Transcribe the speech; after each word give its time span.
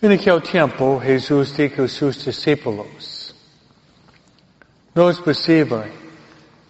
En 0.00 0.12
aquel 0.12 0.40
tiempo 0.40 1.00
Jesús 1.00 1.56
dijo 1.56 1.82
a 1.82 1.88
sus 1.88 2.24
discípulos, 2.24 3.34
no 4.94 5.10
es 5.10 5.18
posible 5.18 5.90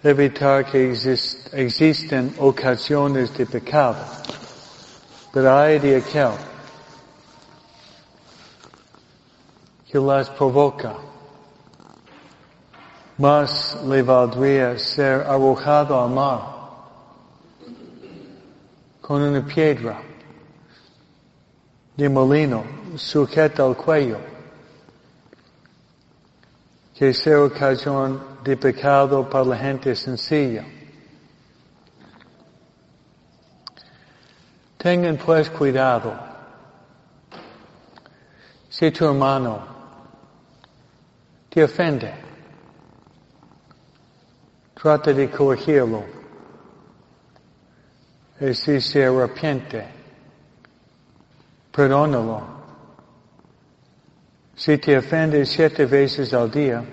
evitar 0.02 0.64
que 0.64 0.90
exist, 0.90 1.52
existen 1.52 2.34
ocasiones 2.38 3.36
de 3.36 3.44
pecado, 3.44 4.02
pero 5.30 5.58
hay 5.58 5.78
de 5.78 5.96
aquel 5.96 6.30
que 9.92 9.98
las 9.98 10.30
provoca. 10.30 10.94
Más 13.18 13.76
le 13.84 14.00
valdría 14.00 14.78
ser 14.78 15.20
arrojado 15.26 16.02
al 16.02 16.08
mar 16.08 16.40
con 19.02 19.20
una 19.20 19.44
piedra 19.44 20.00
de 21.94 22.08
molino 22.08 22.77
sujeta 22.96 23.64
al 23.64 23.76
cuello 23.76 24.18
que 26.98 27.14
sea 27.14 27.44
ocasión 27.44 28.20
de 28.42 28.56
pecado 28.56 29.30
para 29.30 29.44
la 29.44 29.56
gente 29.56 29.94
sencilla. 29.94 30.64
Tengan 34.76 35.16
pues 35.16 35.48
cuidado. 35.48 36.12
Si 38.68 38.90
tu 38.90 39.04
hermano 39.04 39.62
te 41.48 41.62
ofende, 41.62 42.12
trata 44.74 45.12
de 45.12 45.30
corregirlo. 45.30 46.02
Y 48.40 48.54
si 48.54 48.80
se 48.80 49.04
arrepiente, 49.04 49.86
perdónalo. 51.70 52.57
Si 54.58 54.76
te 54.76 54.98
ofende 54.98 55.46
siete 55.46 55.86
veces 55.86 56.34
al 56.34 56.50
día, 56.50 56.84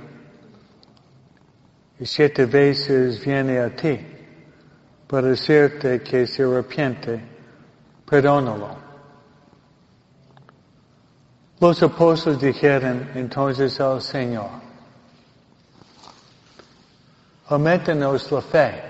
y 1.99 2.05
siete 2.05 2.45
veces 2.45 3.19
viene 3.25 3.57
a 3.57 3.75
ti 3.75 3.99
para 5.07 5.29
decirte 5.29 6.03
que 6.03 6.27
se 6.27 6.43
arrepiente, 6.43 7.19
perdónalo. 8.07 8.77
Los 11.59 11.81
apóstoles 11.81 12.39
dijeron 12.39 13.09
entonces 13.15 13.79
al 13.81 13.99
Señor, 13.99 14.49
aumentenos 17.47 18.31
la 18.31 18.41
fe. 18.41 18.83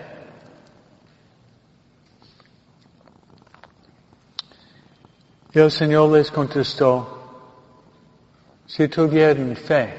Y 5.54 5.60
el 5.60 5.72
Señor 5.72 6.10
les 6.12 6.30
contestó, 6.30 7.15
si 8.68 8.88
tuvieran 8.88 9.56
fe, 9.56 9.94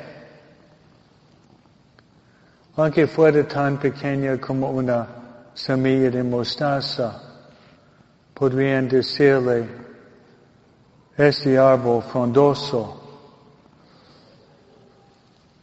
aunque 2.77 3.07
fuera 3.07 3.47
tan 3.47 3.79
pequeña 3.79 4.39
como 4.39 4.71
una 4.71 5.07
semilla 5.55 6.11
de 6.11 6.23
mostaza, 6.23 7.23
podrían 8.35 8.89
decirle, 8.89 9.67
este 11.17 11.57
árbol 11.57 12.03
frondoso, 12.03 13.01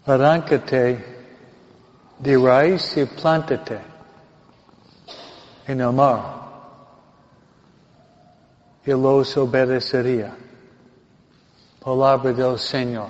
arráncate 0.06 1.14
de 2.18 2.38
raíz 2.38 2.98
y 2.98 3.06
plántate 3.06 3.80
en 5.68 5.81
el 5.81 5.92
mar. 5.92 6.42
Y 8.86 8.92
los 8.92 9.38
obedecería. 9.38 10.36
Palabra 11.84 12.31
del 12.31 12.58
Señor. 12.58 13.09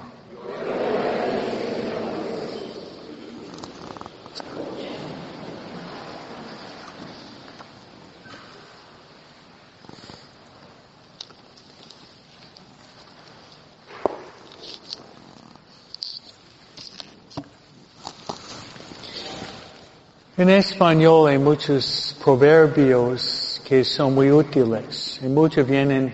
En 20.35 20.49
español 20.49 21.29
hay 21.29 21.37
muchos 21.37 22.17
proverbios 22.23 23.61
que 23.63 23.83
son 23.83 24.15
muy 24.15 24.31
útiles 24.31 25.19
y 25.21 25.27
muchos 25.27 25.67
vienen 25.67 26.11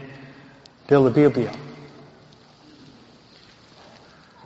de 0.90 1.00
la 1.00 1.10
Biblia. 1.10 1.69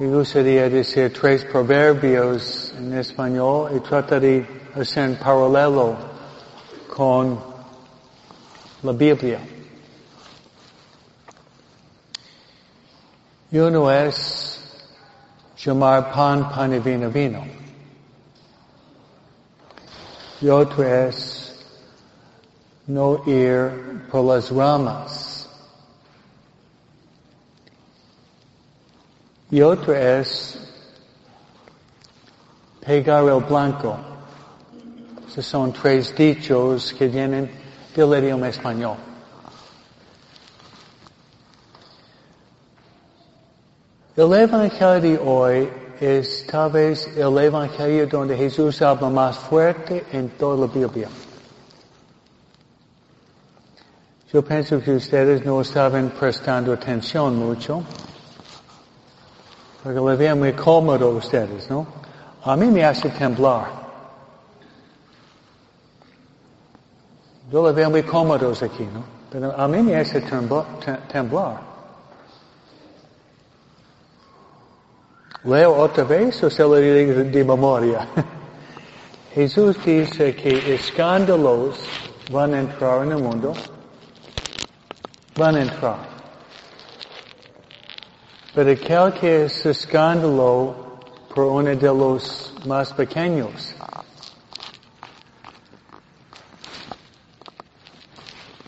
Me 0.03 0.09
gustaría 0.09 0.69
decir 0.69 1.13
tres 1.13 1.45
proverbios 1.45 2.73
en 2.77 2.91
español 2.91 3.71
y 3.73 3.79
tratar 3.79 4.19
de 4.19 4.45
hacer 4.75 5.17
paralelo 5.17 5.95
con 6.93 7.39
la 8.81 8.91
Biblia. 8.91 9.39
Y 13.49 13.57
uno 13.57 13.89
es 13.89 14.61
llamar 15.57 16.11
pan, 16.11 16.49
pan 16.49 16.73
y 16.73 16.79
vino, 16.79 17.09
vino. 17.09 17.45
Y 20.41 20.49
otro 20.49 20.83
es 20.83 21.65
no 22.87 23.23
ir 23.25 24.05
por 24.11 24.25
las 24.25 24.51
ramas. 24.51 25.22
Y 29.53 29.61
otro 29.61 29.93
es 29.93 30.57
pegar 32.83 33.23
el 33.23 33.39
blanco. 33.43 33.95
Esos 35.29 35.45
son 35.45 35.71
tres 35.71 36.15
dichos 36.15 36.91
que 36.97 37.07
vienen 37.07 37.51
del 37.95 38.17
idioma 38.17 38.49
español. 38.49 38.97
El 44.15 44.33
Evangelio 44.33 44.99
de 44.99 45.19
hoy 45.19 45.69
es 46.01 46.47
tal 46.47 46.71
vez 46.71 47.15
el 47.15 47.37
Evangelio 47.37 48.07
donde 48.07 48.35
Jesús 48.35 48.81
habla 48.81 49.11
más 49.11 49.37
fuerte 49.37 50.03
en 50.13 50.29
toda 50.29 50.65
la 50.65 50.73
Biblia. 50.73 51.09
Yo 54.31 54.43
pienso 54.43 54.81
que 54.81 54.95
ustedes 54.95 55.45
no 55.45 55.61
estaban 55.61 56.09
prestando 56.09 56.73
atención 56.73 57.35
mucho. 57.35 57.83
Porque 59.83 59.99
le 59.99 60.15
veo 60.15 60.35
muy 60.37 60.53
cómodo 60.53 61.09
ustedes, 61.09 61.69
¿no? 61.69 61.85
A 62.45 62.55
mí 62.55 62.67
me 62.67 62.85
hace 62.85 63.09
temblar. 63.09 63.83
Yo 67.51 67.67
le 67.67 67.73
veo 67.73 67.89
muy 67.89 68.03
cómodos 68.03 68.63
aquí, 68.63 68.87
¿no? 68.93 69.03
Pero 69.29 69.53
a 69.59 69.67
mí 69.67 69.81
me 69.81 69.97
hace 69.97 70.21
temblar. 70.21 71.73
Leo 75.43 75.75
otra 75.75 76.05
vez 76.05 76.41
o 76.43 76.49
se 76.49 76.63
lo 76.63 76.75
digo 76.75 77.21
de 77.21 77.43
memoria. 77.43 78.07
Jesús 79.35 79.77
dice 79.83 80.33
que 80.33 80.75
escándalos 80.75 81.79
van 82.31 82.53
a 82.53 82.59
entrar 82.61 83.03
en 83.03 83.11
el 83.11 83.17
mundo. 83.21 83.53
Van 85.35 85.55
a 85.55 85.61
entrar. 85.61 86.12
Pero 88.55 88.71
aquel 88.71 89.13
que 89.13 89.45
es 89.45 89.65
escándalo 89.65 90.75
por 91.33 91.45
uno 91.45 91.75
de 91.75 91.87
los 91.87 92.53
más 92.67 92.93
pequeños. 92.93 93.73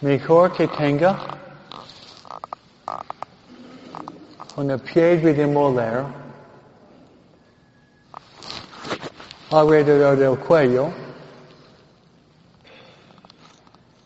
Mejor 0.01 0.53
que 0.53 0.67
tenga 0.67 1.15
una 4.55 4.77
piedra 4.79 5.33
de 5.33 5.45
moler 5.45 6.05
alrededor 9.51 10.17
del 10.17 10.39
cuello 10.39 10.89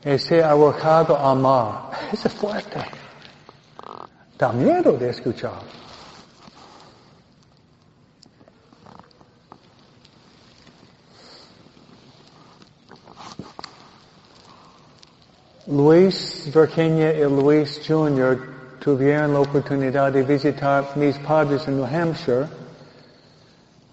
y 0.03 0.17
sea 0.19 0.51
arrojado 0.51 1.17
al 1.17 1.39
mar. 1.39 1.89
Es 2.11 2.33
fuerte. 2.33 2.98
Da 4.39 4.53
miedo 4.53 4.93
de 4.93 5.09
escuchar. 5.09 5.51
Luis 15.67 16.49
Virginia 16.53 17.13
y 17.13 17.23
Luis 17.25 17.81
Jr. 17.85 18.39
tuvieron 18.79 19.33
la 19.33 19.41
oportunidad 19.41 20.13
de 20.13 20.23
visitar 20.23 20.95
mis 20.95 21.17
padres 21.17 21.67
en 21.67 21.75
New 21.75 21.85
Hampshire. 21.85 22.47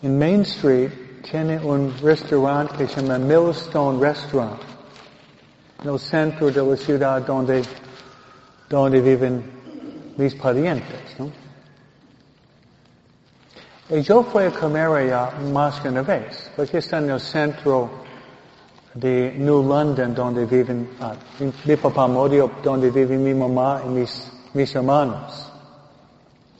En 0.02 0.16
Main 0.16 0.42
Street 0.42 0.92
tiene 1.28 1.58
un 1.58 1.92
restaurante 2.00 2.76
que 2.76 2.86
se 2.86 3.02
llama 3.02 3.18
Millstone 3.18 4.00
Restaurant, 4.00 4.60
en 5.82 5.90
el 5.90 5.98
centro 5.98 6.52
de 6.52 6.62
la 6.62 6.76
ciudad 6.76 7.22
donde, 7.22 7.64
donde 8.70 9.00
viven 9.00 9.56
mis 10.16 10.34
parientes, 10.34 11.18
¿no? 11.18 11.30
Y 13.88 14.02
yo 14.02 14.24
fui 14.24 14.44
a 14.44 14.96
allá 14.96 15.30
más 15.52 15.80
que 15.80 15.88
una 15.88 16.02
vez, 16.02 16.50
porque 16.56 16.78
está 16.78 16.98
en 16.98 17.10
el 17.10 17.20
centro 17.20 17.88
de 18.94 19.34
New 19.38 19.62
London, 19.62 20.12
donde 20.12 20.44
viven, 20.44 20.90
ah, 21.00 21.12
mi 21.64 21.76
papá 21.76 22.08
murió, 22.08 22.50
donde 22.64 22.90
vive 22.90 23.16
mi 23.16 23.32
mamá 23.32 23.82
y 23.84 23.88
mis, 23.90 24.32
mis 24.54 24.74
hermanos. 24.74 25.52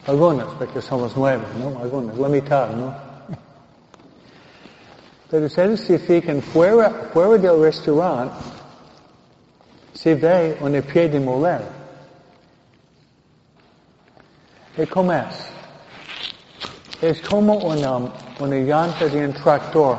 Algunos, 0.06 0.54
porque 0.54 0.80
somos 0.80 1.16
nueve, 1.16 1.42
¿no? 1.58 1.82
Algunos, 1.82 2.16
la 2.16 2.28
mitad, 2.28 2.70
¿no? 2.70 2.94
Pero 5.28 5.46
ustedes 5.46 5.80
se 5.80 5.98
fijan, 5.98 6.40
fuera, 6.40 7.08
fuera 7.12 7.36
del 7.38 7.60
restaurante, 7.60 8.36
se 9.94 10.14
ve 10.14 10.56
una 10.60 10.80
pie 10.80 11.08
de 11.08 11.18
moler. 11.18 11.85
¿Y 14.78 14.86
cómo 14.86 15.12
es? 15.12 15.24
Es 17.00 17.20
como 17.22 17.54
una, 17.54 17.96
una 18.38 18.56
llanta 18.56 19.06
de 19.06 19.26
un 19.26 19.32
tractor. 19.32 19.98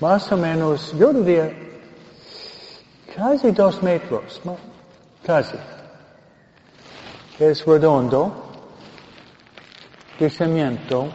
Más 0.00 0.30
o 0.32 0.36
menos, 0.36 0.92
yo 0.98 1.12
diría, 1.12 1.50
casi 3.16 3.52
dos 3.52 3.82
metros, 3.82 4.40
casi. 5.24 5.56
Es 7.38 7.64
redondo, 7.64 8.32
de 10.18 10.28
cemento. 10.28 11.08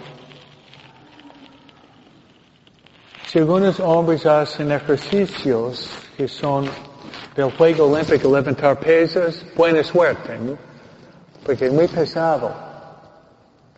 Si 3.28 3.38
algunos 3.38 3.80
hombres 3.80 4.26
hacen 4.26 4.72
ejercicios 4.72 5.88
que 6.18 6.28
son 6.28 6.68
del 7.36 7.52
juego 7.52 7.92
olímpico, 7.92 8.36
levantar 8.36 8.80
pesas, 8.80 9.46
buena 9.56 9.84
suerte. 9.84 10.40
Porque 11.50 11.66
es 11.66 11.74
muy 11.74 11.88
pesado, 11.88 12.52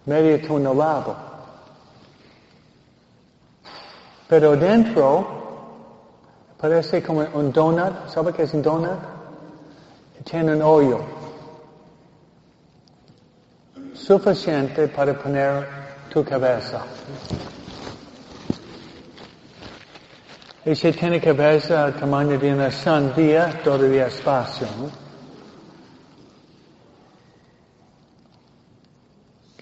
medio 0.06 0.46
tonelado. 0.46 1.16
Pero 4.28 4.58
dentro 4.58 5.26
parece 6.60 7.02
como 7.02 7.22
un 7.34 7.50
donut, 7.54 8.10
¿sabe 8.10 8.34
qué 8.34 8.44
es 8.44 8.54
un 8.54 8.62
donut? 8.62 9.00
Tiene 10.26 10.54
un 10.54 10.62
hoyo. 10.62 11.00
Suficiente 13.94 14.90
para 14.90 15.14
poner 15.14 15.66
tu 16.12 16.26
cabeza. 16.26 16.82
Y 20.66 20.76
si 20.76 20.92
tiene 20.92 21.22
cabeza 21.22 21.90
tamaño 21.98 22.38
de 22.38 22.54
una 22.54 22.70
sandía, 22.70 23.62
todavía 23.64 24.08
espacio. 24.08 24.68
¿no? 24.78 25.11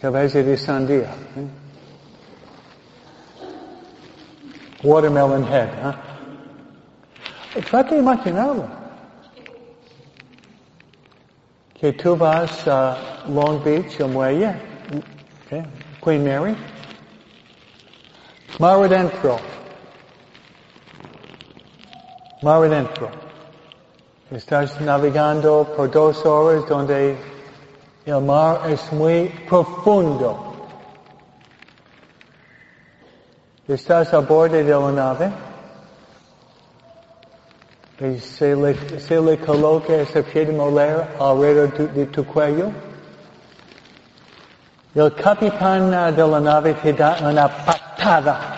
Cabeza 0.02 0.42
de 0.42 0.58
sandía. 0.58 1.10
¿eh? 1.36 1.48
Watermelon 4.84 5.44
head. 5.44 5.68
¿eh? 5.68 7.62
Trata 7.70 7.96
de 7.96 8.00
imaginarlo. 8.00 8.66
Que 11.74 11.94
tú 11.94 12.16
vas 12.16 12.68
a 12.68 12.98
Long 13.28 13.64
Beach, 13.64 14.00
el 14.00 14.08
muelle, 14.10 14.56
¿okay? 15.46 15.64
Queen 16.04 16.24
Mary, 16.24 16.56
mar 18.60 18.84
adentro, 18.84 19.40
mar 22.42 22.64
adentro. 22.64 23.10
Estás 24.32 24.80
navegando 24.82 25.74
por 25.76 25.90
dos 25.90 26.26
horas 26.26 26.68
donde 26.68 27.18
el 28.10 28.22
mar 28.22 28.62
es 28.68 28.92
muy 28.92 29.30
profundo. 29.48 30.46
Estás 33.68 34.14
a 34.14 34.20
bordo 34.20 34.58
de 34.58 34.64
la 34.64 34.92
nave 34.92 35.32
y 38.00 38.20
se 38.20 38.56
le, 38.56 39.00
se 39.00 39.22
le 39.22 39.38
coloca 39.38 39.94
ese 39.94 40.24
pie 40.24 40.46
de 40.46 40.54
molera 40.54 41.10
alrededor 41.20 41.74
de, 41.78 41.88
de 41.88 42.06
tu 42.08 42.26
cuello. 42.26 42.72
El 44.96 45.14
capitán 45.14 45.92
de 46.16 46.28
la 46.28 46.40
nave 46.40 46.74
te 46.74 46.94
da 46.94 47.18
una 47.22 47.48
patada. 47.48 48.56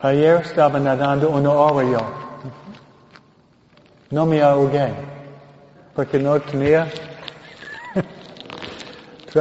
Ayer 0.00 0.42
estaba 0.42 0.78
nadando 0.78 1.30
una 1.30 1.50
hora 1.50 1.88
yo. 1.88 2.25
No 4.10 4.26
me 4.26 4.42
ahogué. 4.42 4.94
Porque 5.94 6.18
no 6.18 6.40
tenía. 6.40 6.86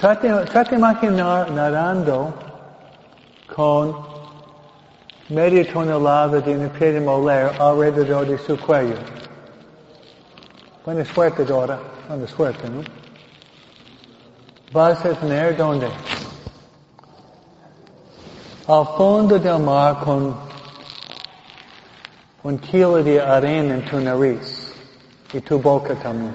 trate, 0.00 0.30
trate 0.50 0.74
imaginar 0.74 1.50
nadando 1.50 2.32
con 3.54 3.96
media 5.28 5.72
tonelada 5.72 6.40
de 6.40 6.56
una 6.56 6.68
piedra 6.68 7.00
moler 7.00 7.50
alrededor 7.60 8.26
de 8.26 8.38
su 8.38 8.58
cuello. 8.58 8.96
Buena 10.84 11.04
suerte, 11.04 11.44
Dora. 11.44 11.78
Buena 12.08 12.26
suerte, 12.26 12.68
¿no? 12.68 12.82
Vas 14.72 15.04
a 15.04 15.10
tener 15.10 15.56
dónde? 15.56 15.88
Al 18.66 18.86
fondo 18.96 19.38
del 19.38 19.58
mar 19.58 19.98
con 20.04 20.49
un 22.42 22.58
kilo 22.58 23.02
de 23.02 23.20
arena 23.20 23.74
en 23.74 23.84
tu 23.84 24.00
nariz 24.00 24.72
y 25.32 25.40
tu 25.40 25.58
boca 25.58 25.94
también. 25.94 26.32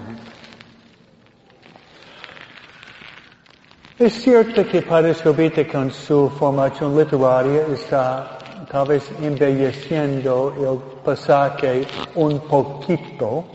Es 3.98 4.14
cierto 4.22 4.68
que 4.68 4.82
Padre 4.82 5.12
Escobita 5.12 5.66
con 5.68 5.90
su 5.90 6.30
formación 6.30 6.98
literaria 6.98 7.66
está 7.74 8.38
tal 8.70 8.88
vez 8.88 9.10
embelleciendo 9.22 10.54
el 10.60 11.02
pasaje 11.04 11.88
un 12.16 12.40
poquito, 12.42 13.46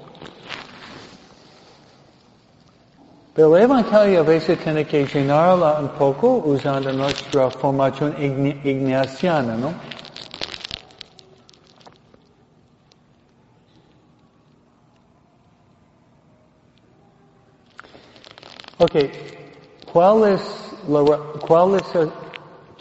pero 3.34 3.56
el 3.56 3.64
Evangelio 3.64 4.20
a 4.20 4.22
veces 4.22 4.58
tiene 4.60 4.86
que 4.86 5.04
llenarla 5.04 5.78
un 5.78 5.88
poco 5.90 6.42
usando 6.44 6.90
nuestra 6.92 7.50
formación 7.50 8.14
ignaciana, 8.64 9.56
¿no? 9.56 9.99
Ok, 18.82 18.92
¿cuál 19.92 20.32
es, 20.32 20.40
la, 20.88 21.04
cuál 21.46 21.74
es 21.74 21.94
el, 21.94 22.10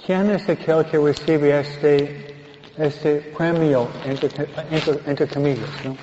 quién 0.05 0.31
es 0.31 0.47
aquel 0.47 0.85
que 0.85 0.97
recibe 0.97 1.59
este, 1.59 2.35
este 2.77 3.33
premio 3.37 3.85
entre, 4.05 4.29
entre, 4.71 4.99
entre 5.05 5.27
comillas, 5.27 5.69
¿no? 5.83 5.97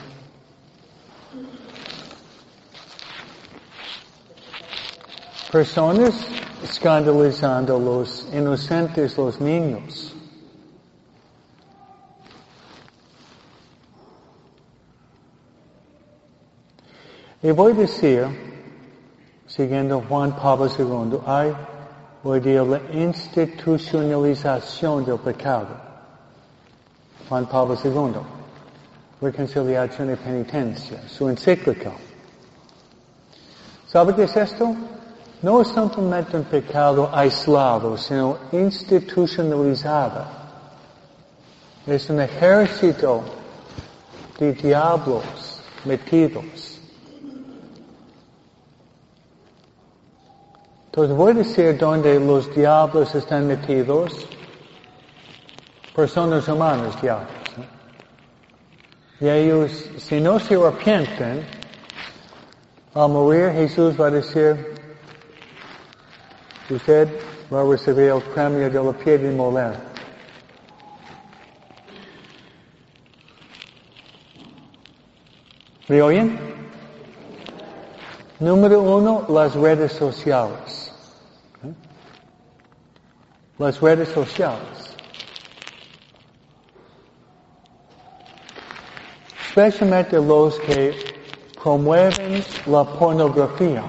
Personas 5.51 6.15
escandalizando 6.63 7.79
los 7.81 8.29
inocentes, 8.35 9.17
los 9.17 9.41
niños. 9.41 10.15
Y 17.43 17.51
voy 17.53 17.73
a 17.73 17.77
decir, 17.77 18.46
siguiendo 19.57 20.05
Juan 20.07 20.37
Pablo 20.37 20.67
II, 20.67 21.19
hay 21.25 21.51
hoy 22.23 22.41
día 22.41 22.63
la 22.63 22.79
institucionalización 22.93 25.07
del 25.07 25.19
pecado. 25.19 25.69
Juan 27.27 27.47
Pablo 27.47 27.75
II, 27.83 28.21
reconciliación 29.23 30.13
y 30.13 30.17
penitencia, 30.17 31.09
su 31.09 31.31
encíclica. 31.31 31.93
¿Sabe 33.87 34.15
qué 34.15 34.25
es 34.25 34.37
esto? 34.37 34.77
No 35.41 35.63
es 35.63 35.69
simplemente 35.69 36.37
un 36.37 36.45
pecado 36.45 37.09
aislado, 37.13 37.97
sino 37.97 38.37
institucionalizado. 38.53 40.23
Es 41.87 42.11
un 42.11 42.21
ejército 42.21 43.23
de 44.39 44.53
diablos 44.53 45.63
metidos 45.87 46.76
Entonces 50.97 51.15
voy 51.15 51.33
a 51.33 51.35
decir 51.35 51.77
dónde 51.77 52.19
los 52.19 52.55
diablos 52.55 53.15
están 53.15 53.47
metidos. 53.47 54.27
Personas 55.95 56.49
humanas, 56.49 56.99
diablos. 57.03 57.29
Y 59.21 59.29
ellos, 59.29 59.91
si 59.99 60.19
no 60.23 60.39
se 60.41 60.55
arrepienten, 60.55 61.47
al 62.95 63.11
morir 63.11 63.51
Jesús 63.51 64.01
va 64.01 64.07
a 64.07 64.11
decir, 64.11 64.75
usted 66.71 67.11
va 67.53 67.61
a 67.61 67.65
recibir 67.65 68.13
el 68.13 68.23
premio 68.23 68.71
de 68.71 68.83
la 68.83 68.93
piedra 68.95 69.31
moler. 69.33 69.77
¿Me 75.89 76.01
oyen? 76.01 76.41
Número 78.41 78.81
uno, 78.81 79.27
las 79.29 79.55
redes 79.55 79.93
sociales. 79.93 80.86
Las 83.59 83.81
redes 83.81 84.09
sociales. 84.11 84.95
Especialmente 89.49 90.19
los 90.19 90.59
que 90.61 90.95
promueven 91.63 92.45
la 92.67 92.85
pornografía. 92.85 93.83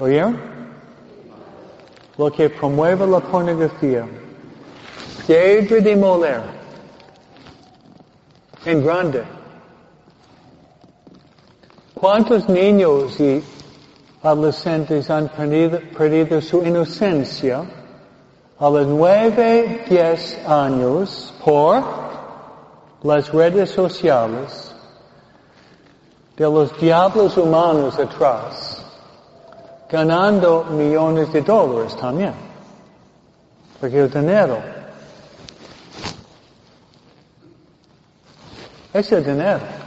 ¿Oyeron? 0.00 0.38
Lo 2.18 2.30
que 2.30 2.50
promueve 2.50 3.06
la 3.06 3.20
pornografía. 3.20 4.06
Piedra 5.26 5.80
de 5.80 5.96
moler. 5.96 6.42
En 8.66 8.84
grande. 8.84 9.24
¿Cuántos 11.94 12.48
niños 12.48 13.18
y 13.18 13.42
adolescentes 14.22 15.10
han 15.10 15.28
perdido, 15.28 16.40
su 16.40 16.62
inocencia 16.62 17.64
a 18.58 18.70
los 18.70 18.86
nueve, 18.86 19.84
diez 19.88 20.38
años 20.46 21.32
por 21.44 21.82
las 23.02 23.32
redes 23.32 23.70
sociales 23.70 24.74
de 26.36 26.44
los 26.44 26.78
diablos 26.78 27.36
humanos 27.36 27.98
atrás, 27.98 28.84
ganando 29.88 30.64
millones 30.64 31.32
de 31.32 31.42
dólares 31.42 31.96
también? 31.96 32.34
Porque 33.80 34.00
el 34.00 34.10
dinero 34.10 34.58
es 38.92 39.10
dinero. 39.24 39.77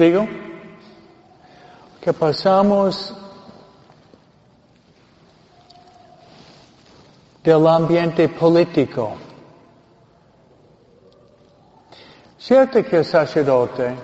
¿Sigo? 0.00 0.26
Que 2.00 2.10
pasamos 2.14 3.14
del 7.44 7.66
ambiente 7.66 8.26
político. 8.30 9.12
Cierto 12.38 12.82
que 12.82 12.96
el 12.96 13.04
sacerdote, 13.04 13.94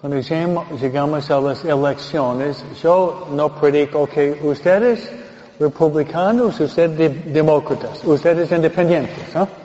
cuando 0.00 0.20
llegamos 0.20 1.28
a 1.28 1.40
las 1.40 1.64
elecciones, 1.64 2.64
yo 2.80 3.26
no 3.32 3.52
predico 3.56 4.06
que 4.06 4.38
ustedes 4.44 5.10
republicanos, 5.58 6.60
ustedes 6.60 7.34
demócratas, 7.34 8.04
ustedes 8.04 8.52
independientes, 8.52 9.34
¿no? 9.34 9.61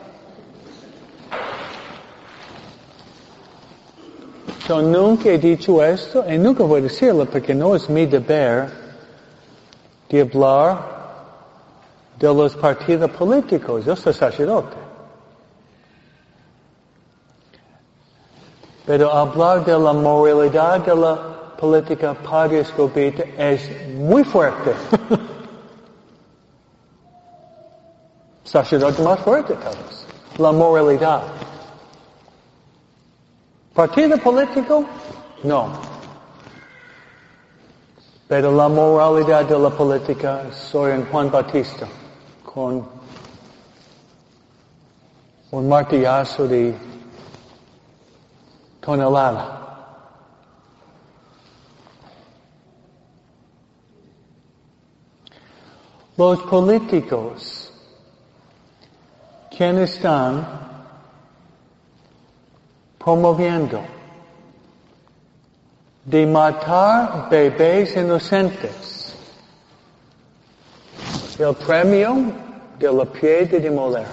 Yo 4.68 4.82
nunca 4.82 5.30
he 5.30 5.38
dicho 5.38 5.82
esto 5.82 6.26
y 6.30 6.38
nunca 6.38 6.64
voy 6.64 6.82
a 6.82 6.84
decirlo 6.84 7.26
porque 7.26 7.56
no 7.56 7.74
es 7.74 7.90
mi 7.90 8.06
deber 8.06 8.70
de 10.10 10.22
hablar 10.22 10.78
de 12.20 12.34
los 12.34 12.54
partidos 12.58 13.10
políticos. 13.12 13.86
Yo 13.86 13.96
soy 13.96 14.14
sacerdote. 14.14 14.76
Pero 18.86 19.10
hablar 19.10 19.64
de 19.64 19.80
la 19.80 19.94
moralidad 19.94 20.80
de 20.82 20.96
la 20.96 21.18
política 21.58 22.14
Padre 22.14 22.60
Escobita 22.60 23.24
es 23.38 23.70
muy 23.96 24.26
fuerte. 24.26 24.74
sacerdote 28.44 29.02
más 29.02 29.20
fuerte 29.20 29.54
tal 29.54 29.76
vez. 29.78 30.06
La 30.38 30.52
moralidad. 30.52 31.22
Partido 33.78 34.18
político, 34.18 34.84
no. 35.44 35.70
Pero 38.28 38.52
la 38.52 38.68
moralidad 38.68 39.46
de 39.46 39.60
la 39.60 39.70
política 39.70 40.52
soy 40.52 40.94
en 40.94 41.06
Juan 41.06 41.30
Batista, 41.30 41.88
con 42.44 42.90
un 45.52 45.70
martillazo 45.70 46.48
de 46.48 46.76
tonelada. 48.80 49.54
Los 56.18 56.40
políticos, 56.46 57.72
quienes 59.56 59.94
están 59.94 60.67
promoviendo 63.08 63.82
de 66.04 66.26
matar 66.26 67.30
bebés 67.30 67.96
inocentes. 67.96 69.16
El 71.40 71.56
premio 71.56 72.34
de 72.78 72.92
la 72.92 73.06
piedra 73.06 73.60
de 73.60 73.72
moler. 73.72 74.08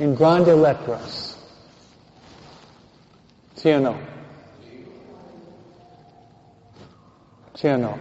En 0.00 0.16
grandes 0.16 0.58
letras. 0.58 1.38
¿Sí 3.54 3.70
o 3.70 3.78
no? 3.78 3.94
¿Sí 7.54 7.68
o 7.68 7.78
no? 7.78 7.94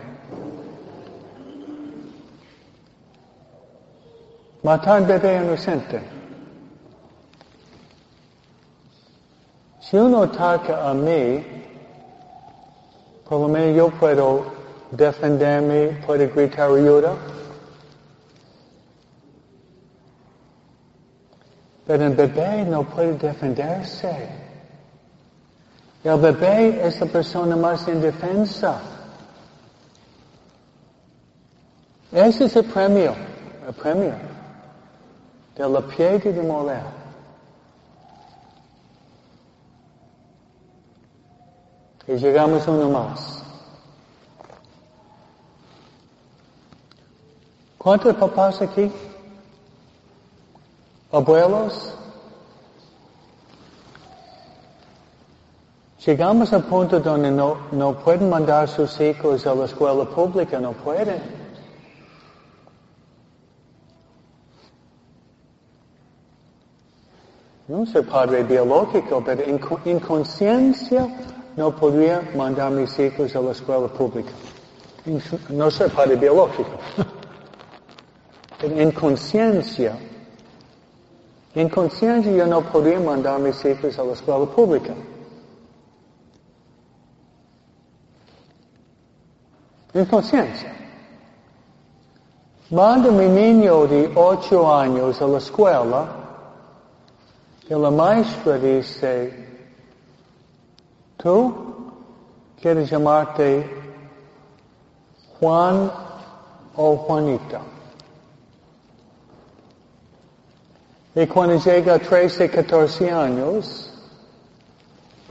Matar 4.63 5.05
bebé 5.05 5.35
inocente. 5.43 6.24
Si 9.89 9.97
uno 9.97 10.23
ataca 10.23 10.89
a 10.89 10.95
mí, 10.95 11.45
por 13.29 13.41
lo 13.41 13.47
menos 13.47 13.77
yo 13.77 13.89
puedo 13.99 14.45
defenderme, 14.89 16.01
puedo 16.07 16.27
gritar 16.33 16.71
ayuda. 16.71 17.13
Pero 21.85 22.03
el 22.03 22.15
bebé 22.15 22.65
no 22.65 22.81
puede 22.81 23.13
defenderse. 23.13 24.27
El 26.03 26.19
bebé 26.19 26.87
es 26.87 26.99
la 26.99 27.05
persona 27.05 27.55
más 27.55 27.87
indefensa. 27.87 28.81
Ese 32.11 32.45
es 32.45 32.55
el 32.55 32.65
premio, 32.65 33.13
el 33.67 33.73
premio 33.75 34.13
de 35.55 35.69
la 35.69 35.81
de 35.81 37.04
moler. 42.07 42.17
Y 42.17 42.21
llegamos 42.21 42.67
uno 42.67 42.89
más. 42.89 43.43
¿Cuántos 47.77 48.15
papás 48.15 48.61
aquí? 48.61 48.91
¿Abuelos? 51.11 51.95
Llegamos 56.03 56.53
al 56.53 56.63
punto 56.63 56.99
donde 56.99 57.31
no, 57.31 57.57
no 57.71 57.97
pueden 57.97 58.29
mandar 58.29 58.67
sus 58.67 58.99
hijos 59.01 59.45
a 59.47 59.55
la 59.55 59.65
escuela 59.65 60.05
pública, 60.05 60.59
no 60.59 60.71
pueden. 60.73 61.45
No 67.67 67.85
soy 67.87 68.03
padre 68.03 68.43
biológico, 68.43 69.23
pero 69.25 69.43
en 69.43 69.99
conciencia 69.99 71.07
no 71.55 71.75
podría 71.75 72.21
mandar 72.35 72.71
mis 72.71 72.97
hijos 72.99 73.35
a 73.35 73.41
la 73.41 73.51
escuela 73.51 73.87
pública. 73.87 74.31
No 75.49 75.69
soy 75.71 75.89
padre 75.89 76.15
biológico. 76.15 76.71
En 78.61 78.91
conciencia, 78.91 79.97
en 81.53 81.69
conciencia 81.69 82.31
yo 82.31 82.47
no 82.47 82.61
podría 82.61 82.99
mandar 82.99 83.37
mis 83.39 83.63
hijos 83.65 83.99
a 83.99 84.03
la 84.03 84.13
escuela 84.13 84.45
pública. 84.45 84.93
En 89.93 90.05
conciencia. 90.05 90.73
Mando 92.71 93.11
mi 93.11 93.27
niño 93.27 93.85
de 93.85 94.11
ocho 94.15 94.73
años 94.73 95.21
a 95.21 95.27
la 95.27 95.37
escuela 95.37 96.07
y 97.69 97.73
la 97.73 97.91
maestra 97.91 98.57
dice, 98.57 99.54
Tú 101.25 101.55
quieres 102.61 102.87
llamarte 102.87 103.67
Juan 105.39 105.91
o 106.75 106.97
Juanita. 106.97 107.61
Y 111.15 111.25
cuando 111.25 111.55
llega 111.57 111.95
a 111.95 111.97
13, 111.97 112.47
14 112.51 113.09
años, 113.09 113.91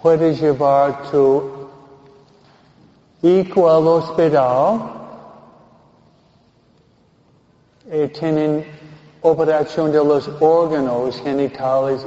puedes 0.02 0.40
llevar 0.40 1.12
tu 1.12 1.68
hijo 3.22 3.70
al 3.70 3.86
hospital 3.86 4.80
y 7.92 8.08
tienen 8.08 8.66
operación 9.22 9.92
de 9.92 10.04
los 10.04 10.28
órganos 10.40 11.20
genitales 11.20 12.04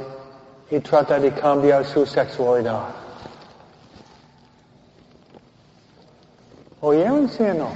y 0.70 0.78
trata 0.80 1.18
de 1.18 1.32
cambiar 1.32 1.86
su 1.86 2.04
sexualidad. 2.04 3.07
¿Oyeron 6.88 7.28
sí 7.28 7.42
o 7.42 7.52
no? 7.52 7.68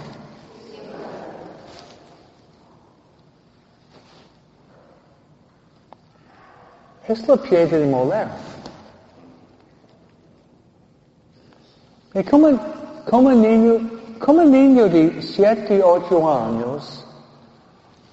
Es 7.07 7.29
la 7.29 7.37
piedra 7.37 7.77
de 7.77 7.87
moler. 7.87 8.29
Y 12.15 12.23
como, 12.25 13.33
niño, 13.33 13.91
como 14.19 14.45
niño 14.45 14.89
de 14.89 15.21
7, 15.21 15.83
8 15.83 16.33
años 16.33 17.05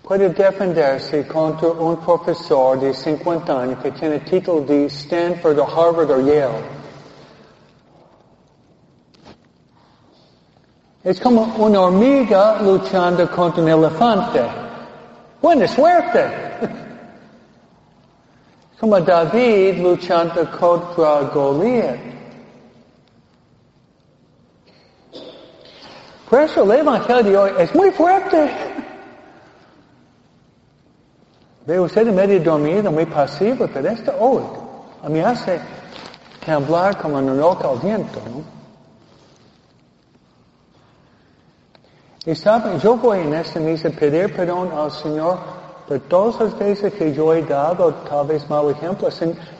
puede 0.03 0.27
defenderse 0.27 1.25
contra 1.27 1.69
un 1.69 1.95
profesor 1.97 2.77
de 2.77 2.93
50 2.93 3.61
años 3.61 3.79
que 3.81 3.91
tiene 3.91 4.19
título 4.19 4.61
de 4.61 4.87
Stanford 4.87 5.59
o 5.59 5.63
Harvard 5.63 6.11
o 6.11 6.19
Yale. 6.19 6.78
Es 11.03 11.19
como 11.21 11.43
una 11.57 11.81
hormiga 11.81 12.61
luchando 12.61 13.29
contra 13.31 13.63
un 13.63 13.69
elefante. 13.69 14.41
Buena 15.41 15.67
suerte. 15.67 16.25
Como 18.79 18.99
David 18.99 19.81
luchando 19.81 20.45
contra 20.51 21.21
Goliat. 21.33 21.97
Por 26.29 26.41
eso 26.41 26.63
el 26.63 26.71
Evangelio 26.79 27.23
de 27.23 27.37
hoy 27.37 27.51
es 27.59 27.73
muy 27.73 27.91
fuerte. 27.91 28.49
Ve 31.65 31.79
usted 31.79 32.07
medio 32.07 32.41
dormido, 32.41 32.91
muy 32.91 33.05
pasivo, 33.05 33.69
pero 33.73 33.89
esto 33.89 34.13
hoy 34.19 34.43
a 35.03 35.09
mí 35.09 35.21
hace 35.21 35.59
temblar 36.45 36.97
como 36.97 37.17
una 37.17 37.33
nota 37.33 37.69
al 37.69 37.79
viento. 37.79 38.19
¿no? 38.25 38.58
Y 42.25 42.35
saben, 42.35 42.79
yo 42.79 42.97
voy 42.97 43.19
en 43.19 43.33
esta 43.33 43.59
misa 43.59 43.87
a 43.87 43.91
pedir 43.91 44.35
perdón 44.35 44.71
al 44.73 44.91
Señor 44.91 45.39
por 45.87 45.99
todas 46.01 46.39
las 46.39 46.59
veces 46.59 46.93
que 46.93 47.13
yo 47.13 47.33
he 47.33 47.41
dado 47.43 47.93
tal 48.07 48.27
vez 48.27 48.47
mal 48.49 48.69
ejemplo, 48.69 49.07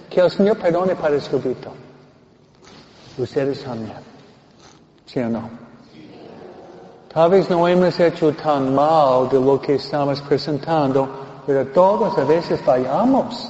que 0.10 0.20
el 0.20 0.30
Señor 0.30 0.58
perdone 0.58 0.96
para 0.96 1.10
el 1.10 1.16
escobito. 1.16 1.72
Ustedes 3.18 3.63
también. 3.63 3.98
¿Sí 5.06 5.20
o 5.20 5.30
no? 5.30 5.50
Tal 7.13 7.32
vez 7.32 7.50
no 7.50 7.68
hemos 7.68 8.00
hecho 8.00 8.32
tan 8.34 8.75
mal 8.75 9.28
de 9.30 9.39
lo 9.39 9.60
que 9.60 9.75
estamos 9.75 10.22
presentando, 10.22 11.10
pero 11.46 11.66
todas 11.68 12.16
a 12.18 12.24
veces 12.24 12.62
fallamos. 12.62 13.50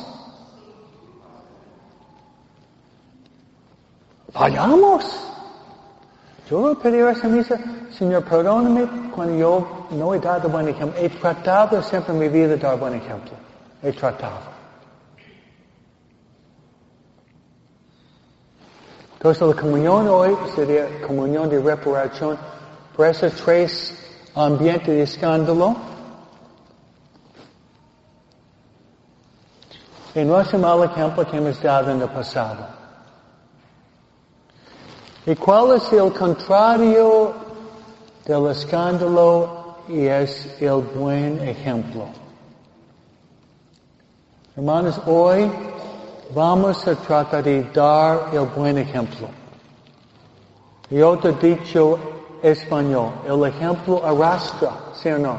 Fallamos. 4.31 5.03
Yo 6.49 6.59
voy 6.59 6.73
a 6.73 6.75
pedir 6.79 7.03
a 7.03 7.11
esa 7.11 7.27
misa, 7.27 7.59
Señor, 7.91 8.23
perdóname 8.23 9.11
cuando 9.11 9.35
yo 9.35 9.87
no 9.91 10.15
he 10.15 10.19
dado 10.19 10.49
buen 10.49 10.67
ejemplo. 10.67 10.99
He 10.99 11.09
tratado 11.09 11.83
siempre 11.83 12.11
en 12.11 12.19
mi 12.19 12.27
vida 12.27 12.47
de 12.47 12.57
dar 12.57 12.79
buen 12.79 12.95
ejemplo. 12.95 13.33
He 13.83 13.91
tratado. 13.91 14.39
Entonces 19.13 19.47
la 19.47 19.61
comunión 19.61 20.07
hoy 20.07 20.35
sería 20.55 20.87
comunión 21.05 21.49
de 21.49 21.61
reparación 21.61 22.37
por 22.95 23.05
esos 23.05 23.33
tres 23.33 23.93
ambientes 24.33 24.87
de 24.87 25.03
escándalo. 25.03 25.75
Es 30.15 30.53
el 30.53 30.59
mal 30.59 30.83
ejemplo 30.83 31.29
que 31.29 31.37
hemos 31.37 31.61
dado 31.61 31.91
en 31.91 32.01
el 32.01 32.09
pasado. 32.09 32.78
¿Y 35.29 35.35
cuál 35.35 35.75
es 35.75 35.93
el 35.93 36.11
contrario 36.11 37.33
del 38.25 38.47
escándalo 38.47 39.75
y 39.87 40.07
es 40.07 40.59
el 40.59 40.81
buen 40.81 41.47
ejemplo? 41.47 42.05
Hermanos, 44.57 44.99
hoy 45.05 45.51
vamos 46.33 46.87
a 46.87 46.95
tratar 46.95 47.43
de 47.43 47.61
dar 47.71 48.29
el 48.33 48.47
buen 48.47 48.79
ejemplo. 48.79 49.27
Y 50.89 50.99
otro 50.99 51.31
dicho 51.33 51.99
español, 52.41 53.11
el 53.27 53.45
ejemplo 53.45 54.03
arrastra, 54.03 54.71
¿sí 54.95 55.09
o 55.09 55.19
no? 55.19 55.37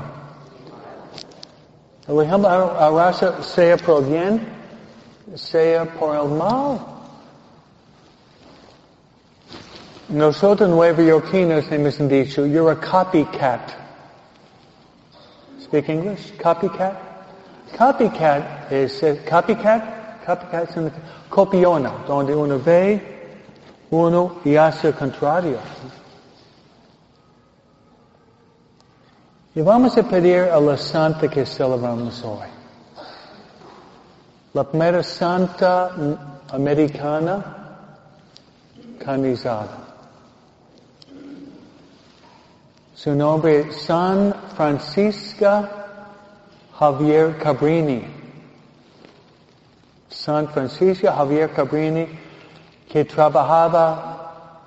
El 2.06 2.24
ejemplo 2.24 2.48
arrastra 2.48 3.42
sea 3.42 3.76
por 3.76 4.04
el 4.04 4.08
bien, 4.08 4.48
sea 5.34 5.84
por 5.84 6.14
el 6.14 6.28
mal. 6.28 6.99
Nosotros 10.10 10.68
nuevoyorquinos 10.68 11.70
hemos 11.70 11.96
dicho, 12.08 12.44
you're 12.44 12.72
a 12.72 12.74
copycat. 12.74 13.76
Speak 15.62 15.88
English? 15.88 16.32
Copycat? 16.36 16.96
Copycat 17.76 18.72
is, 18.72 19.00
es, 19.04 19.20
copycat, 19.20 20.26
copycat 20.26 20.76
es 20.76 20.92
copiona, 21.30 22.04
donde 22.08 22.34
uno 22.34 22.58
ve, 22.58 23.00
uno 23.92 24.40
y 24.44 24.56
hace 24.56 24.88
el 24.88 24.94
contrario. 24.94 25.58
Y 29.54 29.60
vamos 29.60 29.96
a 29.96 30.02
pedir 30.02 30.50
a 30.50 30.58
la 30.58 30.76
santa 30.76 31.28
que 31.28 31.46
celebramos 31.46 32.20
hoy. 32.24 32.48
La 34.54 34.64
primera 34.64 35.04
santa 35.04 35.92
americana 36.50 37.58
canonizada. 38.98 39.89
Su 43.02 43.14
nombre 43.14 43.72
San 43.72 44.34
Francisca 44.54 45.70
Javier 46.78 47.34
Cabrini. 47.38 48.04
San 50.10 50.46
Francisco 50.48 51.10
Javier 51.10 51.48
Cabrini 51.48 52.06
que 52.86 53.06
trabajaba 53.06 54.60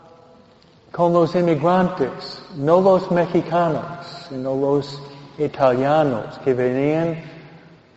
con 0.91 1.13
los 1.13 1.35
inmigrantes, 1.35 2.41
no 2.55 2.81
los 2.81 3.11
mexicanos, 3.11 3.85
sino 4.27 4.55
los 4.55 4.99
italianos 5.37 6.39
que 6.43 6.55
venían 6.55 7.21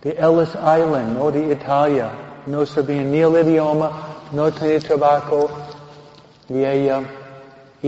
de 0.02 0.10
Ellis 0.10 0.50
Island, 0.50 1.16
no 1.16 1.30
de 1.30 1.50
Italia, 1.50 2.10
no 2.44 2.66
sabían 2.66 3.10
ni 3.10 3.20
el 3.20 3.36
idioma, 3.36 3.90
no 4.32 4.52
tenían 4.52 4.82
trabajo 4.82 5.48
y 6.50 6.62
ella 6.62 7.00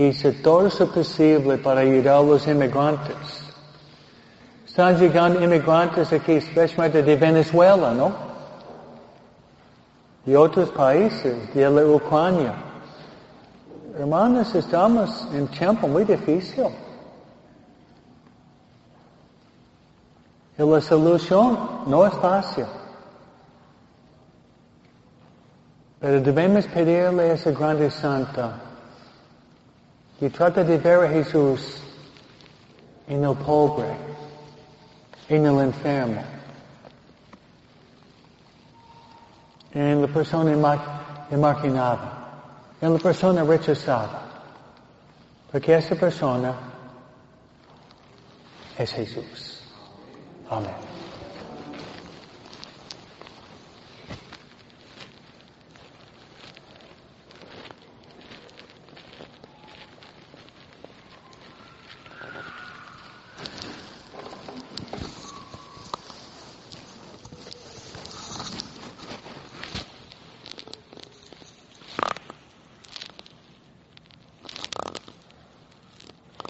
hizo 0.07 0.31
todo 0.43 0.69
lo 0.79 0.91
posible 0.91 1.57
para 1.57 1.81
ayudar 1.81 2.15
a 2.15 2.23
los 2.23 2.47
inmigrantes. 2.47 3.15
Están 4.65 4.97
llegando 4.97 5.43
inmigrantes 5.43 6.13
aquí, 6.13 6.33
especialmente 6.33 7.01
de 7.01 7.15
Venezuela, 7.15 7.91
¿no? 7.93 8.13
De 10.25 10.37
otros 10.37 10.69
países, 10.69 11.53
de 11.53 11.69
la 11.69 11.85
Ucrania. 11.85 12.53
Hermanos, 13.97 14.53
estamos 14.53 15.27
en 15.33 15.47
tiempo 15.47 15.87
muy 15.87 16.05
difícil. 16.05 16.67
Y 20.57 20.63
la 20.63 20.81
solución 20.81 21.57
no 21.87 22.05
es 22.05 22.13
fácil. 22.13 22.65
Pero 25.99 26.21
debemos 26.21 26.65
pedirle 26.67 27.31
a 27.31 27.33
esa 27.33 27.51
grande 27.51 27.89
santa 27.89 28.68
y 30.21 30.29
trata 30.29 30.63
de 30.63 30.77
ver 30.77 31.05
a 31.05 31.09
Jesús 31.09 31.81
en 33.07 33.23
el 33.23 33.35
pobre, 33.35 33.87
en 35.29 35.45
el 35.45 35.59
enfermo, 35.59 36.21
en 39.73 40.01
la 40.01 40.07
persona 40.07 40.55
marginada, 41.31 42.11
en 42.81 42.93
la 42.93 42.99
persona 42.99 43.43
rechazada. 43.43 44.23
Porque 45.51 45.75
esa 45.75 45.95
persona 45.95 46.53
es 48.77 48.93
Jesús. 48.93 49.61
Amén. 50.49 50.98